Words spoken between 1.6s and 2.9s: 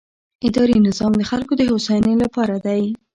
هوساینې لپاره دی.